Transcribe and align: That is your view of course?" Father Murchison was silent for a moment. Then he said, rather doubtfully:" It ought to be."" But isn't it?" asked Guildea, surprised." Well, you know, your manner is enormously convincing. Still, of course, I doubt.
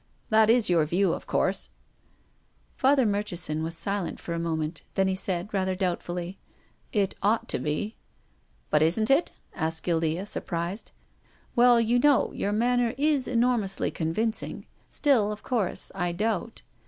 That 0.31 0.49
is 0.49 0.67
your 0.67 0.83
view 0.87 1.13
of 1.13 1.27
course?" 1.27 1.69
Father 2.75 3.05
Murchison 3.05 3.61
was 3.61 3.77
silent 3.77 4.19
for 4.19 4.33
a 4.33 4.39
moment. 4.39 4.81
Then 4.95 5.07
he 5.07 5.13
said, 5.13 5.53
rather 5.53 5.75
doubtfully:" 5.75 6.39
It 6.91 7.13
ought 7.21 7.47
to 7.49 7.59
be."" 7.59 7.95
But 8.71 8.81
isn't 8.81 9.11
it?" 9.11 9.33
asked 9.53 9.83
Guildea, 9.83 10.25
surprised." 10.25 10.91
Well, 11.55 11.79
you 11.79 11.99
know, 11.99 12.33
your 12.33 12.51
manner 12.51 12.95
is 12.97 13.27
enormously 13.27 13.91
convincing. 13.91 14.65
Still, 14.89 15.31
of 15.31 15.43
course, 15.43 15.91
I 15.93 16.13
doubt. 16.13 16.63